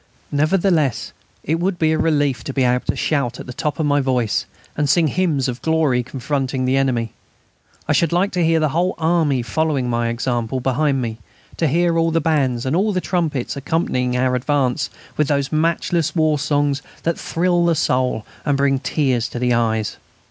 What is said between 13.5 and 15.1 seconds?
accompanying our advance